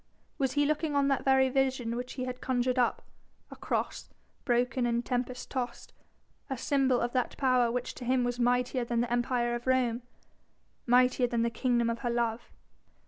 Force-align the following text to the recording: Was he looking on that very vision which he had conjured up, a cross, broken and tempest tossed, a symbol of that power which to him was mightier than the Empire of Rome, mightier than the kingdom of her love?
Was 0.39 0.53
he 0.53 0.65
looking 0.65 0.95
on 0.95 1.09
that 1.09 1.23
very 1.23 1.47
vision 1.49 1.95
which 1.95 2.13
he 2.13 2.23
had 2.25 2.41
conjured 2.41 2.79
up, 2.79 3.03
a 3.51 3.55
cross, 3.55 4.09
broken 4.45 4.87
and 4.87 5.05
tempest 5.05 5.51
tossed, 5.51 5.93
a 6.49 6.57
symbol 6.57 6.99
of 6.99 7.13
that 7.13 7.37
power 7.37 7.71
which 7.71 7.93
to 7.93 8.05
him 8.05 8.23
was 8.23 8.39
mightier 8.39 8.83
than 8.83 9.01
the 9.01 9.11
Empire 9.11 9.53
of 9.53 9.67
Rome, 9.67 10.01
mightier 10.87 11.27
than 11.27 11.43
the 11.43 11.51
kingdom 11.51 11.87
of 11.87 11.99
her 11.99 12.09
love? 12.09 12.49